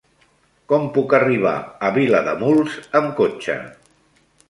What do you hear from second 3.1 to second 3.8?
cotxe?